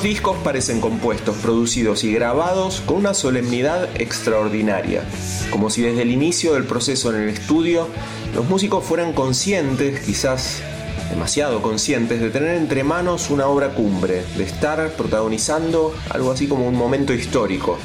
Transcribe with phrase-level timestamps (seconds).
[0.00, 5.04] Algunos discos parecen compuestos, producidos y grabados con una solemnidad extraordinaria,
[5.50, 7.86] como si desde el inicio del proceso en el estudio
[8.34, 10.62] los músicos fueran conscientes, quizás
[11.10, 16.66] demasiado conscientes, de tener entre manos una obra cumbre, de estar protagonizando algo así como
[16.66, 17.76] un momento histórico,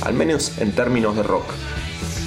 [0.00, 1.44] al menos en términos de rock.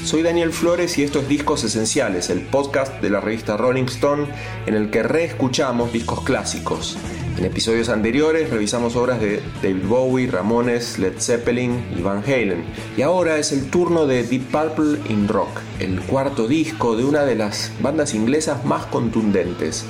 [0.06, 4.28] Soy Daniel Flores y esto es Discos Esenciales, el podcast de la revista Rolling Stone
[4.68, 6.97] en el que reescuchamos discos clásicos,
[7.38, 12.64] en episodios anteriores revisamos obras de David Bowie, Ramones, Led Zeppelin y Van Halen.
[12.95, 17.23] Y ahora es el turno de Deep Purple in Rock, el cuarto disco de una
[17.23, 19.84] de las bandas inglesas más contundentes,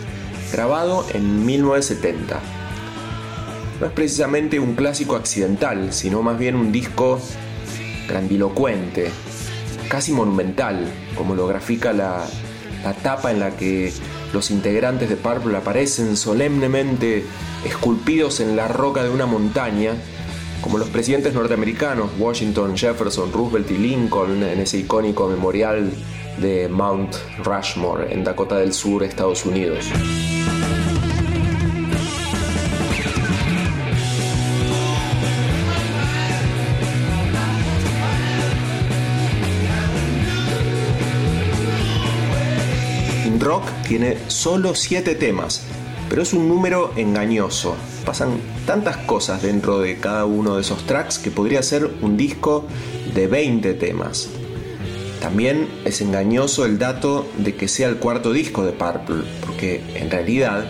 [0.54, 2.40] grabado en 1970.
[3.82, 7.20] No es precisamente un clásico accidental, sino más bien un disco
[8.08, 9.12] grandilocuente,
[9.90, 12.26] casi monumental, como lo grafica la,
[12.84, 13.92] la tapa en la que
[14.34, 17.24] los integrantes de Purple aparecen solemnemente
[17.64, 19.94] esculpidos en la roca de una montaña,
[20.62, 25.92] como los presidentes norteamericanos Washington, Jefferson, Roosevelt y Lincoln en ese icónico memorial
[26.40, 29.86] de Mount Rushmore en Dakota del Sur, Estados Unidos.
[43.94, 45.62] Tiene solo 7 temas,
[46.10, 47.76] pero es un número engañoso.
[48.04, 52.66] Pasan tantas cosas dentro de cada uno de esos tracks que podría ser un disco
[53.14, 54.30] de 20 temas.
[55.22, 60.10] También es engañoso el dato de que sea el cuarto disco de Purple, porque en
[60.10, 60.66] realidad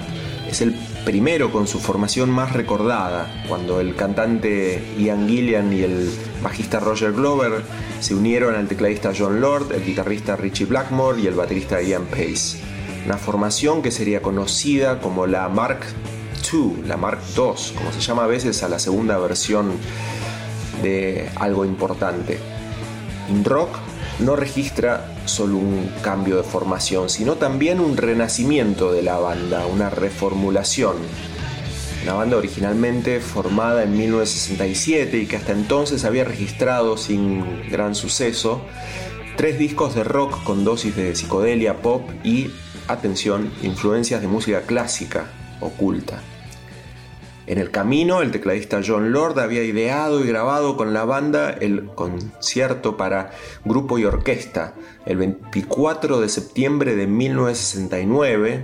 [0.50, 6.12] es el primero con su formación más recordada, cuando el cantante Ian Gillian y el
[6.44, 7.62] bajista Roger Glover
[8.02, 12.74] se unieron al tecladista John Lord, el guitarrista Richie Blackmore y el baterista Ian Pace.
[13.06, 15.82] Una formación que sería conocida como la Mark
[16.52, 19.74] II, la Mark II, como se llama a veces a la segunda versión
[20.82, 22.40] de algo importante.
[23.30, 23.78] In Rock
[24.20, 29.90] no registra solo un cambio de formación, sino también un renacimiento de la banda, una
[29.90, 30.96] reformulación.
[32.04, 38.62] Una banda originalmente formada en 1967 y que hasta entonces había registrado sin gran suceso
[39.36, 42.50] tres discos de rock con dosis de psicodelia, pop y,
[42.88, 45.26] atención, influencias de música clásica
[45.60, 46.22] oculta.
[47.46, 51.88] En el camino, el tecladista John Lord había ideado y grabado con la banda el
[51.88, 53.32] concierto para
[53.66, 58.64] grupo y orquesta el 24 de septiembre de 1969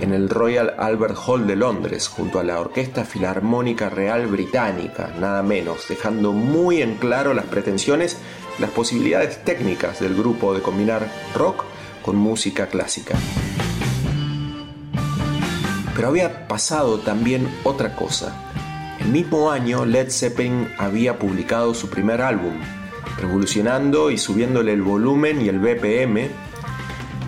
[0.00, 5.42] en el Royal Albert Hall de Londres, junto a la Orquesta Filarmónica Real Británica, nada
[5.42, 8.16] menos, dejando muy en claro las pretensiones,
[8.58, 11.64] las posibilidades técnicas del grupo de combinar rock
[12.02, 13.16] con música clásica.
[15.94, 18.34] Pero había pasado también otra cosa.
[19.00, 22.54] El mismo año Led Zeppelin había publicado su primer álbum,
[23.20, 26.28] revolucionando y subiéndole el volumen y el BPM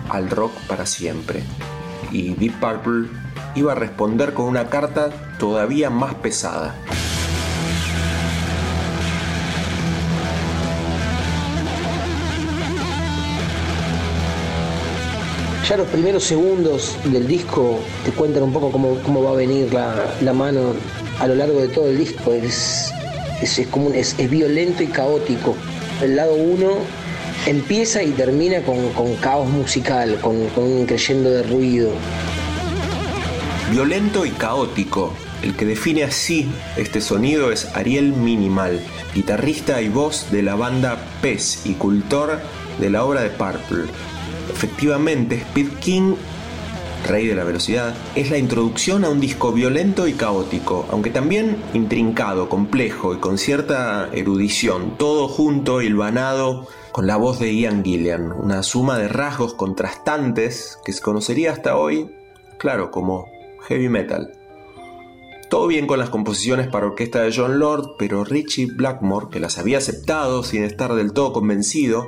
[0.09, 1.43] al rock para siempre.
[2.11, 3.09] Y Deep Purple
[3.55, 6.75] iba a responder con una carta todavía más pesada.
[15.77, 20.33] Los primeros segundos del disco te cuentan un poco cómo, cómo va a venir la,
[20.33, 20.73] mano
[21.17, 22.33] a lo largo de todo el disco.
[22.33, 22.91] Es,
[23.41, 25.55] es, como es, violento y caótico.
[26.01, 26.71] El lado uno
[27.45, 31.91] empieza y termina con, caos musical, con, con un creyendo de ruido.
[33.71, 35.13] Violento y caótico.
[35.41, 38.81] El que define así este sonido es Ariel Minimal,
[39.15, 42.39] guitarrista y voz de la banda Pez y cultor
[42.79, 43.85] de la obra de Purple
[44.63, 46.13] Efectivamente, Speed King,
[47.07, 51.57] rey de la velocidad, es la introducción a un disco violento y caótico, aunque también
[51.73, 58.31] intrincado, complejo y con cierta erudición, todo junto, hilvanado con la voz de Ian Gillian,
[58.31, 62.11] una suma de rasgos contrastantes que se conocería hasta hoy,
[62.59, 63.25] claro, como
[63.67, 64.33] heavy metal.
[65.49, 69.57] Todo bien con las composiciones para orquesta de John Lord, pero Richie Blackmore, que las
[69.57, 72.05] había aceptado sin estar del todo convencido,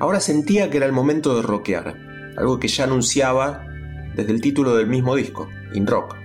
[0.00, 1.96] ahora sentía que era el momento de rockear,
[2.36, 3.66] algo que ya anunciaba
[4.14, 6.16] desde el título del mismo disco, In Rock.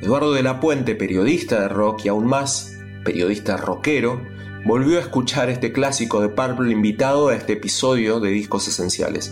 [0.00, 4.20] Eduardo de la Puente, periodista de rock y aún más periodista rockero,
[4.64, 9.30] volvió a escuchar este clásico de Purple invitado a este episodio de Discos Esenciales.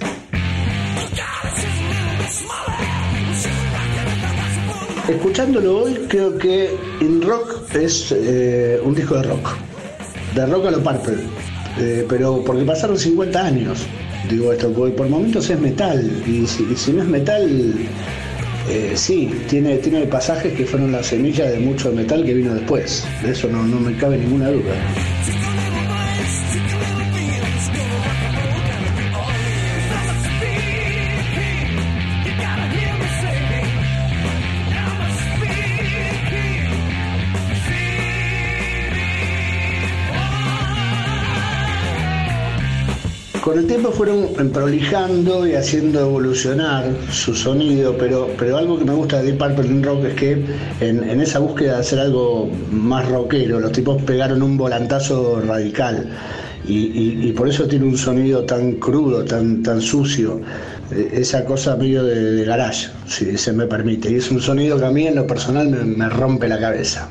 [5.08, 9.56] Escuchándolo hoy, creo que In Rock es eh, un disco de rock.
[10.34, 11.51] De rock a lo Purple.
[11.78, 13.86] Eh, pero porque pasaron 50 años,
[14.28, 16.22] digo esto, porque por momentos es metal.
[16.26, 17.74] Y si, no es metal,
[18.68, 23.04] eh, sí, tiene, tiene pasajes que fueron la semilla de mucho metal que vino después.
[23.22, 24.74] De eso no, no me cabe ninguna duda.
[43.42, 48.94] Con el tiempo fueron prolijando y haciendo evolucionar su sonido, pero, pero algo que me
[48.94, 50.44] gusta de Deep Purple in Rock es que
[50.80, 56.08] en, esa búsqueda de hacer algo más rockero, los tipos pegaron un volantazo radical.
[56.64, 60.40] Y, por eso tiene un sonido tan crudo, tan, tan sucio,
[60.92, 64.12] e, esa cosa medio de, garage, si se me permite.
[64.12, 67.10] Y es un sonido que a mí en lo personal me rompe la cabeza.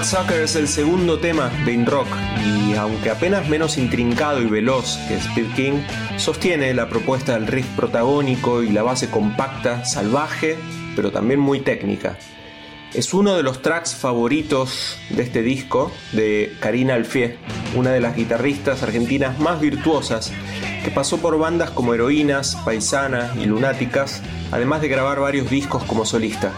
[0.00, 2.06] Bloodsucker es el segundo tema de In Rock
[2.42, 5.82] y aunque apenas menos intrincado y veloz que Speed King,
[6.16, 10.56] sostiene la propuesta del riff protagónico y la base compacta, salvaje,
[10.96, 12.16] pero también muy técnica.
[12.94, 17.36] Es uno de los tracks favoritos de este disco de Karina Alfier,
[17.76, 20.32] una de las guitarristas argentinas más virtuosas
[20.82, 26.06] que pasó por bandas como Heroínas, Paisanas y Lunáticas, además de grabar varios discos como
[26.06, 26.54] solista.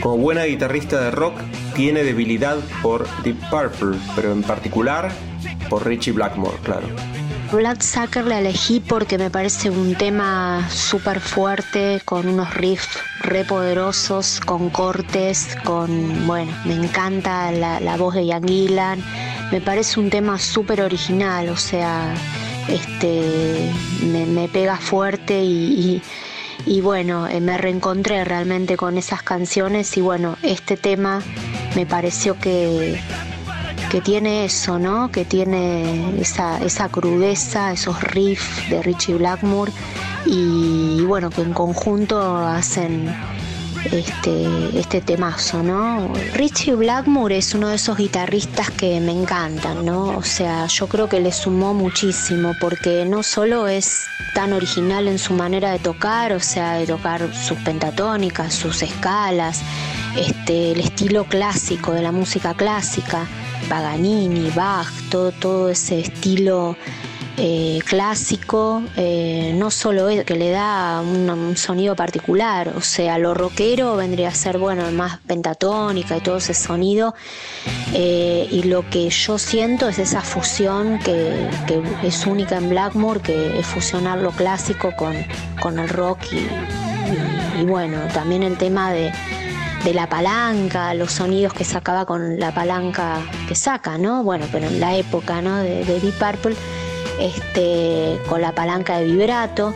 [0.00, 1.34] Como buena guitarrista de rock,
[1.74, 5.10] tiene debilidad por Deep Purple, pero en particular
[5.68, 6.86] por Richie Blackmore, claro.
[7.52, 14.40] Bloodsucker la elegí porque me parece un tema súper fuerte, con unos riffs re poderosos,
[14.40, 19.00] con cortes, con, bueno, me encanta la, voz de Ian Gillan,
[19.52, 22.14] me parece un tema súper original, o sea,
[22.68, 23.70] este,
[24.02, 26.02] me, pega fuerte y
[26.80, 31.22] bueno, eh, me reencontré realmente con esas canciones y bueno, este tema
[31.74, 33.00] me pareció que,
[33.90, 35.10] que tiene eso, ¿no?
[35.10, 39.72] Que tiene esa, esa crudeza, esos riffs de Richie Blackmore
[40.26, 43.14] y bueno, que en conjunto hacen
[43.92, 46.12] este, este temazo, ¿no?
[46.34, 50.16] Richie Blackmore es uno de esos guitarristas que me encantan, ¿no?
[50.16, 55.18] O sea, yo creo que le sumó muchísimo porque no solo es tan original en
[55.18, 59.62] su manera de tocar, o sea, de tocar sus pentatónicas, sus escalas,
[60.16, 63.26] este, el estilo clásico de la música clásica,
[63.68, 66.76] Paganini, Bach, todo, todo ese estilo
[67.36, 73.96] eh, clásico, eh, no solo que le da un, sonido particular, o sea, lo rockero
[73.96, 77.12] vendría a ser, bueno, más pentatónica y todo ese sonido,
[77.92, 81.48] eh, y lo que yo siento es esa fusión que,
[82.04, 85.14] es única en Blackmore, que es fusionar lo clásico con,
[85.60, 86.20] con el rock
[87.58, 89.12] y, bueno, también el tema de,
[89.92, 93.18] la palanca, los sonidos que sacaba con la palanca
[93.48, 94.22] que saca, ¿no?
[94.22, 95.56] Bueno, pero en la época, ¿no?
[95.56, 96.56] De, de Deep Purple
[97.20, 99.74] este, con la palanca de vibrato,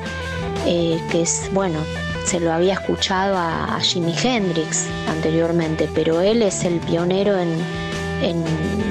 [0.66, 1.78] eh, que es, bueno,
[2.24, 7.56] se lo había escuchado a, Jimi Hendrix anteriormente, pero él es el pionero en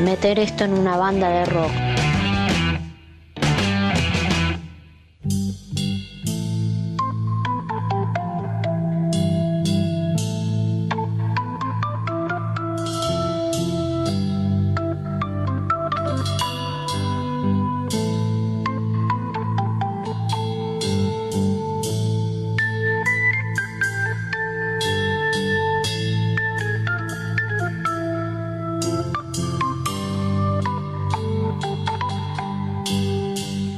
[0.04, 1.87] meter esto en una banda de rock.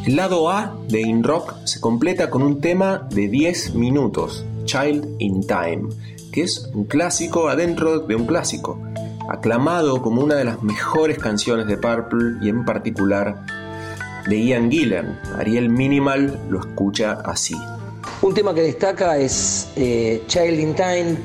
[0.10, 5.06] El lado A de In Rock se completa con un tema de 10 minutos, Child
[5.20, 5.84] in Time,
[6.32, 8.82] que es un clásico adentro de un clásico,
[9.30, 13.46] aclamado como una de las mejores canciones de Purple y en particular
[14.28, 15.20] de Ian Gillan.
[15.38, 17.56] Ariel Minimal lo escucha así.
[18.24, 21.18] Un tema que destaca es eh, Child in Time,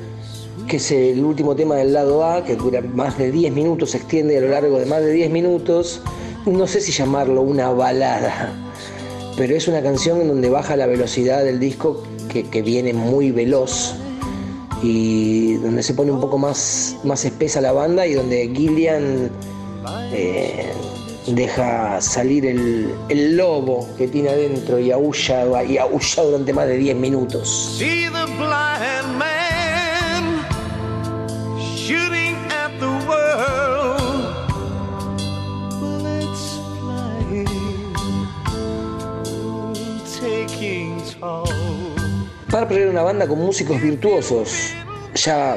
[0.69, 3.97] que es el último tema del lado A, que dura más de 10 minutos, se
[3.97, 6.03] extiende a lo largo de más de 10 minutos.
[6.45, 8.53] No sé si llamarlo una balada,
[9.37, 13.95] pero es una canción en donde baja la velocidad del disco que, viene muy veloz
[14.83, 19.31] y donde se pone un poco más, más espesa la banda y donde Gillian
[20.13, 20.73] eh,
[21.29, 26.77] deja salir el, el, lobo que tiene adentro y aúlla, y aúlla durante más de
[26.77, 27.77] 10 minutos.
[42.71, 44.73] Era una banda con músicos virtuosos,
[45.15, 45.57] ya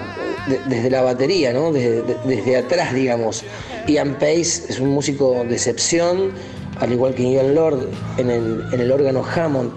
[0.68, 1.72] desde la batería, ¿no?
[1.72, 3.44] Desde, atrás, digamos.
[3.88, 6.32] Ian Pace es un músico de excepción,
[6.80, 7.88] al igual que Ian Lord
[8.18, 9.72] en el, órgano Hammond.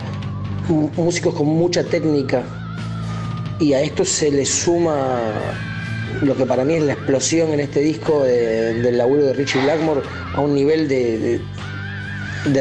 [0.96, 2.42] Músicos con mucha técnica.
[3.60, 5.20] Y a esto se le suma
[6.22, 10.02] lo que para mí es la explosión en este disco del laburo de Richie Blackmore
[10.34, 11.40] a un nivel de,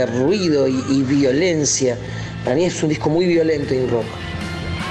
[0.05, 1.97] ruido y, violencia.
[2.43, 4.05] Para mí es un disco muy violento en rock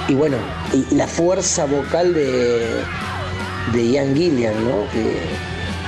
[0.09, 0.37] y bueno,
[0.73, 2.81] y la fuerza vocal de,
[3.71, 4.85] de Ian Gillian, ¿no?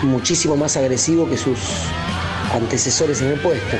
[0.03, 1.59] muchísimo más agresivo que sus
[2.53, 3.77] antecesores en el puesto.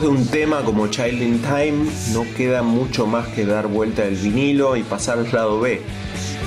[0.00, 4.16] De un tema como Child in Time, no queda mucho más que dar vuelta el
[4.16, 5.82] vinilo y pasar al lado B,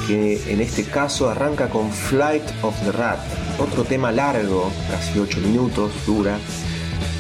[0.08, 3.20] que en este caso arranca con Flight of the Rat,
[3.60, 6.38] otro tema largo, casi 8 minutos, dura,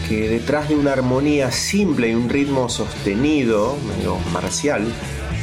[0.07, 4.83] que detrás de una armonía simple y un ritmo sostenido, medio marcial,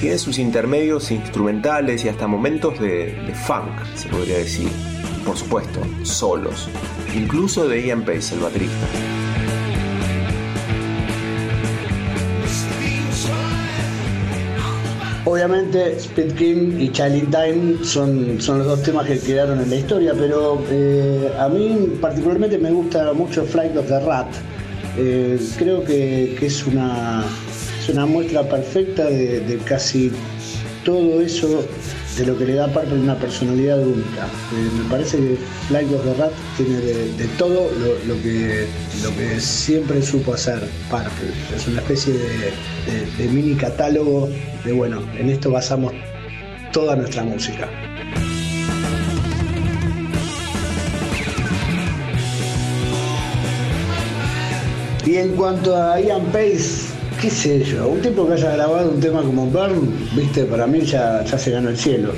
[0.00, 4.68] tiene sus intermedios instrumentales y hasta momentos de, de funk, se podría decir.
[5.24, 6.68] Por supuesto, solos,
[7.14, 9.19] incluso de Ian Pace, el baterista.
[15.30, 19.76] Obviamente Speed King y Child Time son, son los dos temas que quedaron en la
[19.76, 24.26] historia, pero eh, a mí particularmente me gusta mucho Flight of the Rat.
[24.98, 27.22] Eh, creo que, es, una,
[27.92, 30.10] una muestra perfecta de casi
[30.84, 31.64] todo eso
[32.20, 34.26] de lo que le da parte de una personalidad única.
[34.26, 37.70] Eh, me parece que Flight of the Rat tiene de, todo
[38.06, 38.66] lo, que,
[39.02, 40.60] lo que siempre supo hacer
[40.90, 41.32] Purple.
[41.56, 44.28] Es una especie de, mini catálogo
[44.64, 45.94] de, bueno, en esto basamos
[46.72, 47.68] toda nuestra música.
[55.06, 56.89] Y en cuanto a Ian Pace,
[57.20, 60.80] qué sé yo, un tipo que haya grabado un tema como Burn, viste, para mí
[60.80, 62.12] ya, ya se ganó el cielo.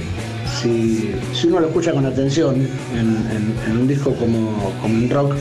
[0.61, 1.11] Si,
[1.45, 5.35] uno lo escucha con atención en, un disco como, como en rock,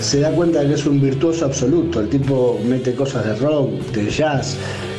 [0.00, 2.00] se da cuenta de que es un virtuoso absoluto.
[2.00, 4.56] El tipo mete cosas de rock, de jazz,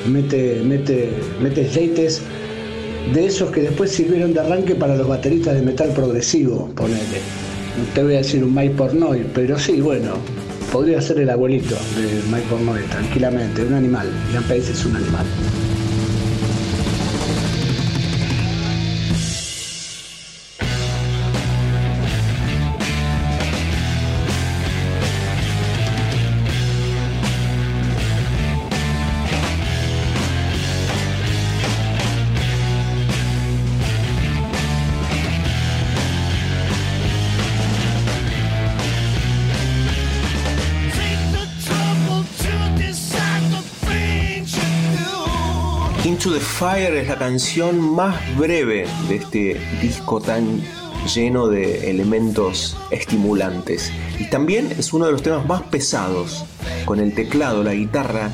[0.08, 5.90] mete, mete, mete de esos que después sirvieron de arranque para los bateristas de metal
[5.90, 7.20] progresivo, ponele.
[7.78, 10.14] No te voy a decir un Mike Pornoy, pero sí, bueno,
[10.74, 14.10] podría ser el abuelito de Michael Noé, tranquilamente, un animal.
[14.34, 15.26] Ian Pace es un animal.
[46.44, 50.62] Fire es la canción más breve de este disco tan
[51.14, 53.92] lleno de elementos estimulantes.
[54.20, 56.46] Y también es uno de los temas más pesados,
[56.86, 58.30] con el teclado, la guitarra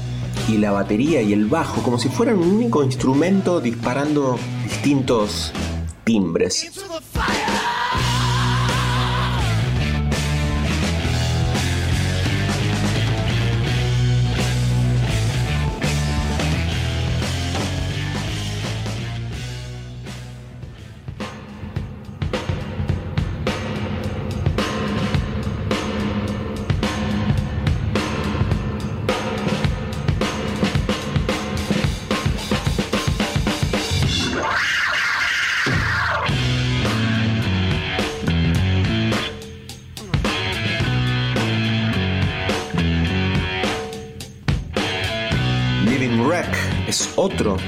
[0.47, 5.53] y la batería y el bajo, como si fueran un único instrumento disparando distintos
[6.03, 6.71] timbres.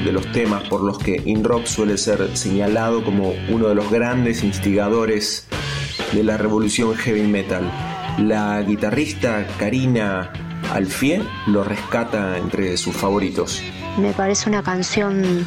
[0.04, 3.90] De los temas por los que In Rock suele ser señalado como uno de los
[3.92, 5.48] grandes instigadores
[6.12, 7.72] de la revolución heavy metal.
[8.18, 10.32] La guitarrista Karina
[10.74, 13.62] Alfie lo rescata entre sus favoritos.
[13.98, 15.46] Me parece una canción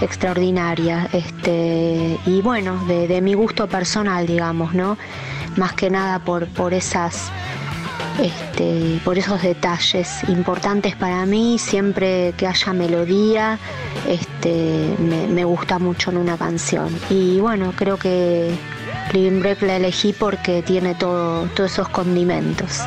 [0.00, 4.96] extraordinaria, este, y bueno, de, mi gusto personal, digamos, ¿no?
[5.56, 7.30] Más que nada por, por esas
[8.22, 13.58] este, por esos detalles importantes para mí, siempre que haya melodía,
[14.06, 16.88] este, me, gusta mucho en una canción.
[17.08, 18.50] Y bueno, creo que
[19.12, 22.80] Living Break la elegí porque tiene todo, todos esos condimentos.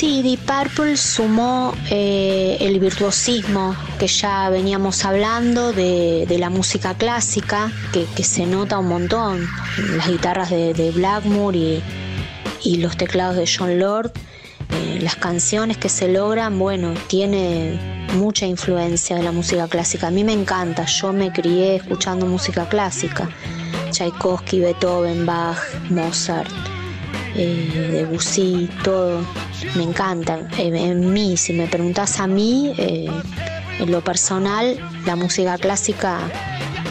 [0.00, 7.70] Sí, Deep Purple sumó eh, el virtuosismo que ya veníamos hablando de, la música clásica,
[7.92, 9.46] que, se nota un montón.
[9.98, 11.82] Las guitarras de, Blackmore
[12.62, 14.12] y, los teclados de John Lord.
[14.70, 20.06] Eh, las canciones que se logran, bueno, tiene mucha influencia de la música clásica.
[20.06, 23.28] A mí me encanta, yo me crié escuchando música clásica.
[23.90, 25.58] Tchaikovsky, Beethoven, Bach,
[25.90, 26.69] Mozart
[27.34, 29.24] eh, Debussy, todo.
[29.76, 30.48] Me encanta.
[30.58, 33.08] Eh, en mí, si me preguntas a mí, eh,
[33.78, 36.18] en lo personal, la música clásica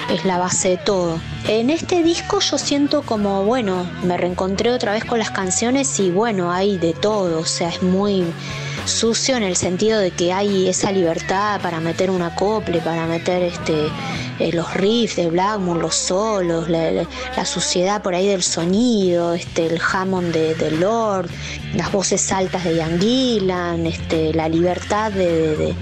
[0.09, 1.19] es la base de todo.
[1.47, 6.09] En este disco yo siento como, bueno, me reencontré otra vez con las canciones y
[6.09, 8.25] bueno, hay de todo, o sea, es muy
[8.85, 13.43] sucio en el sentido de que hay esa libertad para meter un acople, para meter
[13.43, 13.87] este
[14.39, 17.05] eh, los riffs de Blackmore, los solos, la,
[17.45, 21.29] suciedad por ahí del sonido, este, el Hammond de, Lord,
[21.73, 25.75] las voces altas de Ian este, la libertad de,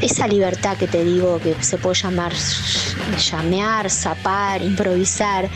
[0.00, 2.32] esa libertad que te digo que se puede llamar
[3.30, 5.48] llamear, zapar, improvisar,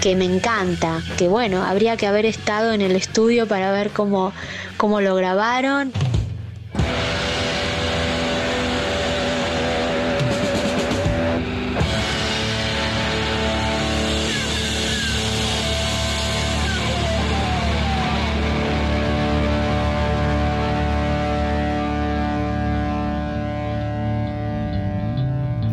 [0.00, 4.32] que me encanta, que bueno, habría que haber estado en el estudio para ver cómo
[5.00, 5.92] lo grabaron.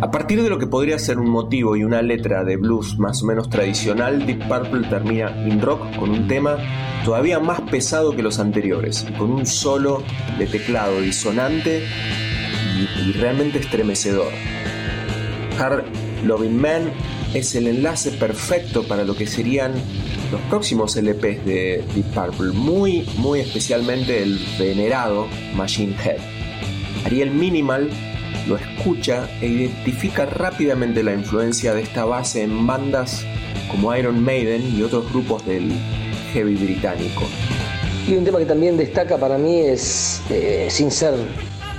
[0.06, 3.24] A partir de lo que podría ser un motivo y una letra de blues más
[3.24, 6.58] o menos tradicional, Deep Purple termina in rock con un tema
[7.04, 10.04] todavía más pesado que los anteriores, con un solo
[10.38, 11.88] de teclado disonante
[13.04, 14.32] y, realmente estremecedor.
[15.58, 15.86] Hard
[16.24, 16.92] Loving Man
[17.34, 19.74] es el enlace perfecto para lo que serían
[20.32, 26.20] los próximos LPs de Deep Purple, muy, muy especialmente el venerado Machine Head.
[27.08, 27.90] Ariel Minimal
[28.48, 33.26] lo escucha e identifica rápidamente la influencia de esta base en bandas
[33.70, 35.72] como Iron Maiden y otros grupos del
[36.34, 37.24] heavy británico.
[38.08, 41.16] Y un tema que también destaca para mí es, eh, sin ser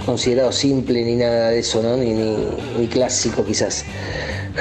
[0.04, 1.96] considerado simple ni nada de eso, ¿no?
[1.96, 3.84] ni, clásico quizás.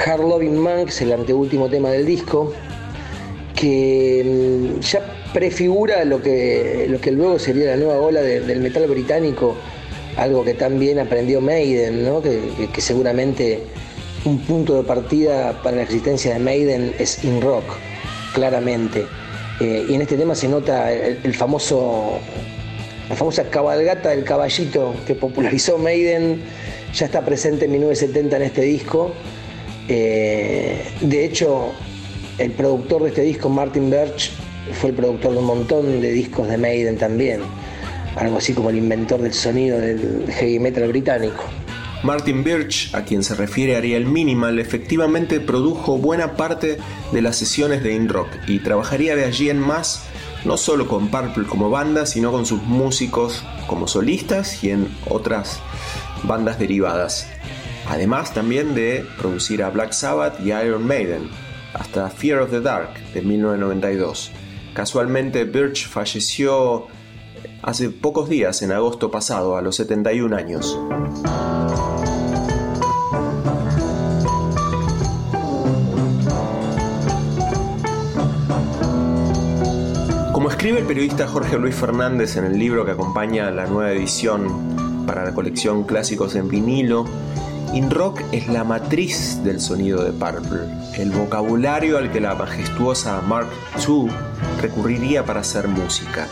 [0.04, 2.52] Hard Loving Man, es el anteúltimo tema del disco,
[3.54, 5.00] que mm, ya
[5.32, 9.56] prefigura lo que, lo que luego sería la nueva ola del metal británico
[10.16, 12.22] algo que también aprendió Maiden, ¿no?
[12.22, 13.62] que, seguramente
[14.24, 17.64] un punto de partida para la existencia de Maiden es in rock,
[18.34, 19.06] claramente.
[19.60, 22.18] Eh, y en este tema se nota el, famoso,
[23.08, 26.42] la famosa cabalgata del caballito que popularizó Maiden,
[26.92, 29.12] ya está presente en 1970 en este disco.
[29.88, 31.72] Eh, de hecho,
[32.38, 34.32] el productor de este disco, Martin Birch,
[34.80, 37.42] fue el productor de un montón de discos de Maiden también
[38.16, 41.44] algo así como el inventor del sonido del heavy metal británico.
[42.02, 46.78] Martin Birch, a quien se refiere Ariel Minimal, efectivamente produjo buena parte
[47.12, 50.04] de las sesiones de In Rock y trabajaría de allí en más,
[50.44, 55.58] no solo con Purple como banda, sino con sus músicos como solistas y en otras
[56.22, 57.26] bandas derivadas.
[57.88, 61.28] Además también de producir a Black Sabbath y Iron Maiden,
[61.72, 64.30] hasta Fear of the Dark de 1992.
[64.74, 66.88] Casualmente Birch falleció
[67.62, 70.78] hace pocos días, en agosto pasado, a los 71 años.
[80.32, 85.04] Como escribe el periodista Jorge Luis Fernández en el libro que acompaña la nueva edición
[85.06, 87.06] para la colección Clásicos en vinilo,
[87.72, 90.60] In Rock es la matriz del sonido de Purple,
[90.96, 93.48] el vocabulario al que la majestuosa Mark
[93.86, 94.08] II
[94.62, 96.26] recurriría para hacer música.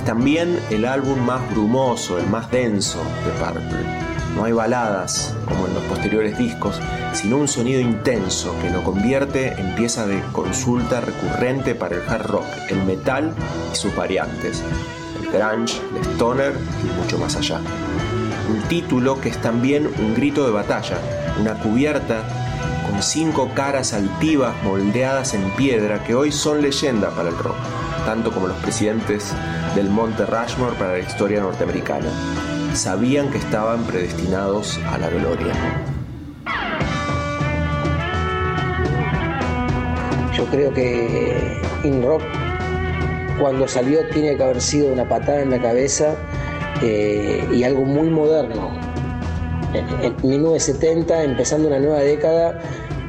[0.00, 3.84] Es también el álbum más brumoso, el más denso de Purple.
[4.34, 6.80] No hay baladas como en los posteriores discos,
[7.12, 12.26] sino un sonido intenso que lo convierte en pieza de consulta recurrente para el hard
[12.28, 13.34] rock, el metal
[13.70, 14.62] y sus variantes.
[15.20, 17.60] El grunge, de stoner y mucho más allá.
[18.48, 20.96] Un título que es también un grito de batalla,
[21.38, 22.22] una cubierta
[22.90, 27.56] con cinco caras altivas moldeadas en piedra que hoy son leyenda para el rock,
[28.04, 29.32] tanto como los presidentes
[29.74, 32.08] del Monte Rushmore para la historia norteamericana.
[32.74, 35.52] Sabían que estaban predestinados a la gloria.
[40.34, 42.22] Yo creo que In Rock
[43.40, 46.14] cuando salió tiene que haber sido una patada en la cabeza
[46.82, 48.70] eh, y algo muy moderno.
[49.72, 52.60] En, 1970, empezando una nueva década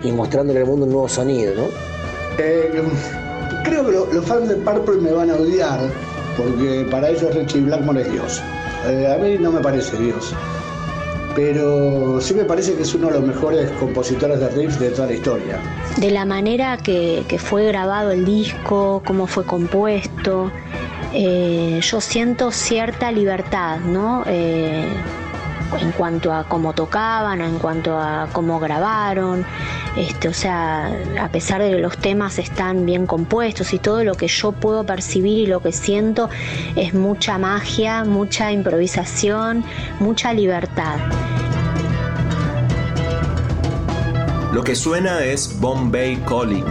[0.03, 1.63] y mostrándole al mundo un nuevo sonido, ¿no?
[2.37, 2.83] Eh,
[3.85, 5.79] creo que los fans de Purple me van a odiar
[6.37, 8.41] porque para ellos Richie Blackmore es Dios.
[8.87, 10.33] Eh, a mí no me parece Dios
[11.35, 15.07] pero sí me parece que es uno de los mejores compositores de riffs de toda
[15.07, 15.59] la historia.
[15.97, 20.51] De la manera que, fue grabado el disco, cómo fue compuesto,
[21.13, 24.23] eh, yo siento cierta libertad, ¿no?
[24.27, 24.85] Eh,
[25.79, 29.45] en cuanto a cómo tocaban, en cuanto a cómo grabaron.
[29.95, 34.15] Este, o sea, a pesar de que los temas están bien compuestos y todo lo
[34.15, 36.29] que yo puedo percibir y lo que siento
[36.75, 39.63] es mucha magia, mucha improvisación,
[39.99, 40.97] mucha libertad.
[44.53, 46.65] Lo que suena es Bombay Calling,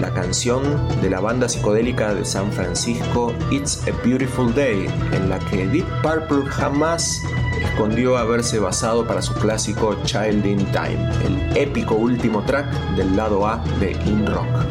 [0.00, 0.62] la canción
[1.02, 5.86] de la banda psicodélica de San Francisco It's a Beautiful Day, en la que Deep
[6.02, 7.20] Purple jamás
[7.66, 13.46] escondió haberse basado para su clásico Child in Time, el épico último track del lado
[13.46, 14.64] A de In Rock.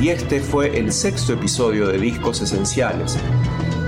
[0.00, 3.18] Y este fue el sexto episodio de Discos Esenciales,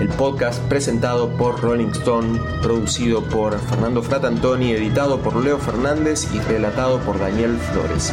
[0.00, 6.40] el podcast presentado por Rolling Stone, producido por Fernando Fratantoni, editado por Leo Fernández y
[6.40, 8.12] relatado por Daniel Flores.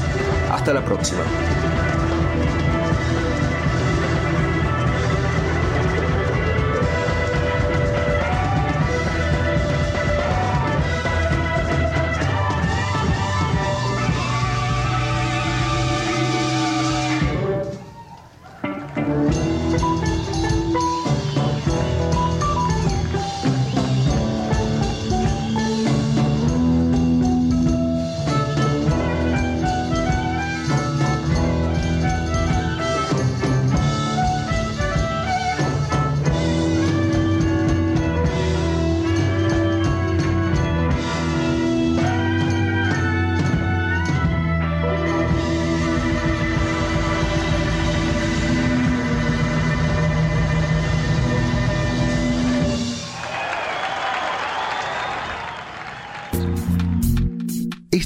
[0.51, 1.23] Hasta la próxima.